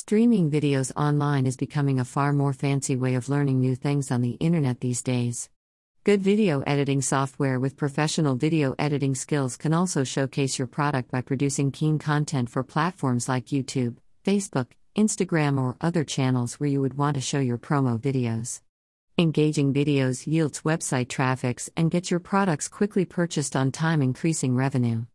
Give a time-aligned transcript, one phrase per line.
[0.00, 4.20] Streaming videos online is becoming a far more fancy way of learning new things on
[4.20, 5.50] the internet these days.
[6.04, 11.20] Good video editing software with professional video editing skills can also showcase your product by
[11.20, 16.96] producing keen content for platforms like YouTube, Facebook, Instagram, or other channels where you would
[16.96, 18.60] want to show your promo videos.
[19.18, 25.06] Engaging videos yields website traffics and gets your products quickly purchased on time, increasing revenue.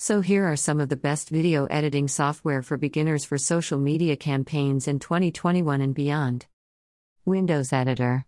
[0.00, 4.16] So, here are some of the best video editing software for beginners for social media
[4.16, 6.46] campaigns in 2021 and beyond.
[7.24, 8.24] Windows Editor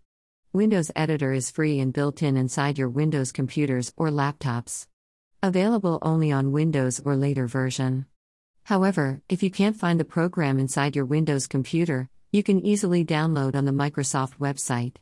[0.51, 4.87] Windows Editor is free and built in inside your Windows computers or laptops.
[5.41, 8.05] Available only on Windows or later version.
[8.63, 13.55] However, if you can't find the program inside your Windows computer, you can easily download
[13.55, 14.97] on the Microsoft website.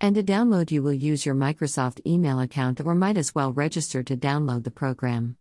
[0.00, 4.02] And to download, you will use your Microsoft email account or might as well register
[4.04, 5.36] to download the program.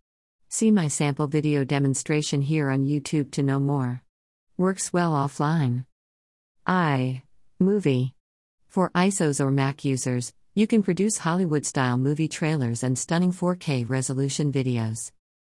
[0.49, 4.03] See my sample video demonstration here on YouTube to know more.
[4.57, 5.85] Works well offline.
[6.65, 7.23] I.
[7.59, 8.13] Movie.
[8.67, 13.89] For ISOs or Mac users, you can produce Hollywood style movie trailers and stunning 4K
[13.89, 15.11] resolution videos.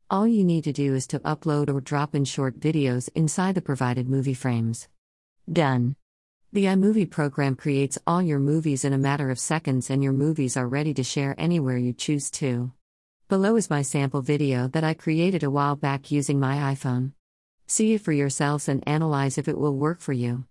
[0.09, 3.61] All you need to do is to upload or drop in short videos inside the
[3.61, 4.88] provided movie frames.
[5.51, 5.95] Done.
[6.53, 10.55] The iMovie program creates all your movies in a matter of seconds, and your movies
[10.55, 12.72] are ready to share anywhere you choose to.
[13.30, 17.11] Below is my sample video that I created a while back using my iPhone.
[17.66, 20.45] See it for yourselves and analyze if it will work for you.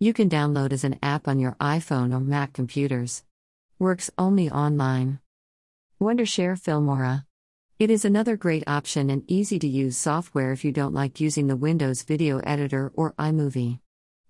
[0.00, 3.22] You can download as an app on your iPhone or Mac computers.
[3.78, 5.20] Works only online.
[6.00, 7.26] Wondershare Filmora.
[7.78, 11.46] It is another great option and easy to use software if you don't like using
[11.46, 13.78] the Windows Video Editor or iMovie.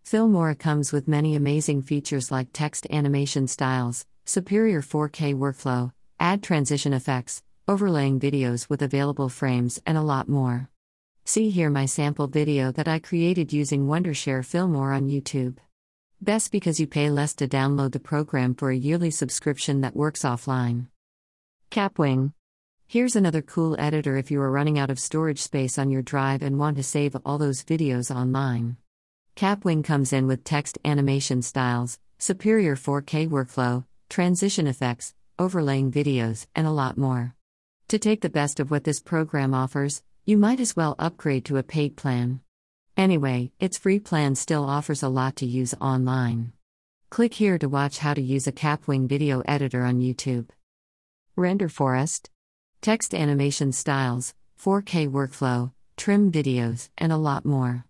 [0.05, 6.93] Filmora comes with many amazing features like text animation styles, superior 4K workflow, add transition
[6.93, 10.69] effects, overlaying videos with available frames, and a lot more.
[11.25, 15.57] See here my sample video that I created using Wondershare Filmora on YouTube.
[16.21, 20.23] Best because you pay less to download the program for a yearly subscription that works
[20.23, 20.87] offline.
[21.71, 22.33] Kapwing.
[22.87, 26.43] Here's another cool editor if you are running out of storage space on your drive
[26.43, 28.77] and want to save all those videos online.
[29.35, 36.67] Kapwing comes in with text animation styles, superior 4K workflow, transition effects, overlaying videos, and
[36.67, 37.36] a lot more.
[37.91, 41.57] To take the best of what this program offers, you might as well upgrade to
[41.57, 42.41] a paid plan.
[42.97, 46.53] Anyway, its free plan still offers a lot to use online.
[47.11, 50.49] Click here to watch how to use a Kapwing video editor on YouTube.
[51.37, 52.29] Render Forest,
[52.81, 57.85] text animation styles, 4K workflow, trim videos, and a lot more.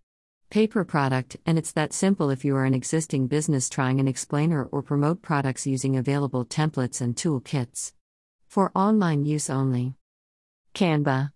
[0.50, 4.64] Paper product, and it's that simple if you are an existing business trying an explainer
[4.66, 7.92] or promote products using available templates and toolkits.
[8.56, 9.96] For online use only.
[10.74, 11.30] Canva.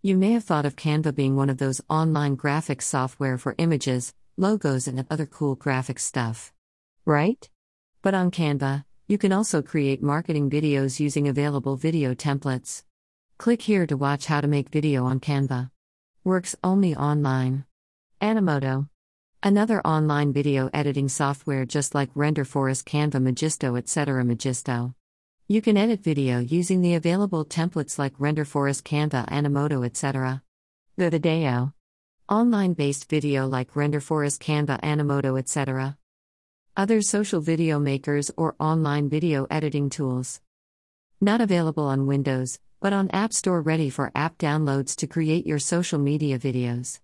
[0.00, 4.14] You may have thought of Canva being one of those online graphics software for images,
[4.38, 6.50] logos, and other cool graphic stuff.
[7.04, 7.46] Right?
[8.00, 12.84] But on Canva, you can also create marketing videos using available video templates.
[13.36, 15.70] Click here to watch how to make video on Canva.
[16.24, 17.66] Works only online.
[18.22, 18.88] Animoto.
[19.42, 24.24] Another online video editing software just like Render Forest, Canva, Magisto, etc.
[24.24, 24.94] Magisto.
[25.48, 30.42] You can edit video using the available templates like RenderForest, Canva, Animoto, etc.
[30.96, 31.72] Vivideo.
[32.28, 35.98] Online based video like RenderForest, Canva, Animoto, etc.
[36.76, 40.40] Other social video makers or online video editing tools.
[41.20, 45.58] Not available on Windows, but on App Store ready for app downloads to create your
[45.58, 47.00] social media videos.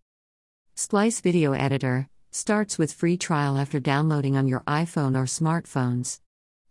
[0.76, 6.20] Splice Video Editor starts with free trial after downloading on your iPhone or smartphones.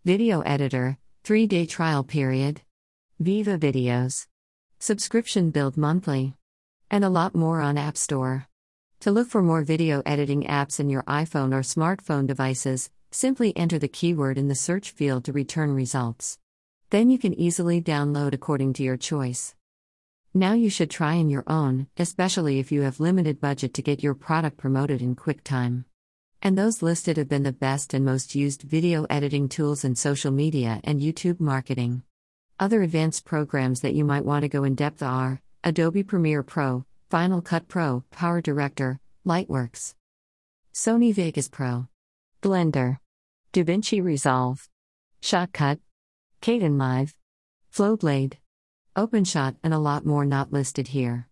[0.04, 0.96] Video Editor
[1.28, 2.62] 3 day trial period.
[3.20, 4.26] Viva Videos.
[4.78, 6.32] Subscription billed monthly.
[6.90, 8.46] And a lot more on App Store.
[9.00, 13.78] To look for more video editing apps in your iPhone or smartphone devices, simply enter
[13.78, 16.38] the keyword in the search field to return results.
[16.88, 19.54] Then you can easily download according to your choice.
[20.32, 24.02] Now you should try in your own, especially if you have limited budget to get
[24.02, 25.84] your product promoted in quick time.
[26.40, 30.30] And those listed have been the best and most used video editing tools in social
[30.30, 32.02] media and YouTube marketing.
[32.60, 36.84] Other advanced programs that you might want to go in depth are Adobe Premiere Pro,
[37.10, 39.94] Final Cut Pro, Power Director, Lightworks,
[40.72, 41.88] Sony Vegas Pro,
[42.40, 42.98] Blender,
[43.52, 44.68] DaVinci Resolve,
[45.20, 45.80] Shotcut,
[46.40, 47.14] Kdenlive,
[47.74, 48.34] Flowblade,
[48.96, 51.28] OpenShot, and a lot more not listed here.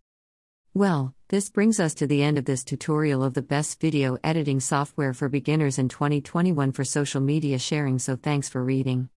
[0.75, 4.61] Well, this brings us to the end of this tutorial of the best video editing
[4.61, 9.08] software for beginners in 2021 for social media sharing so thanks for reading.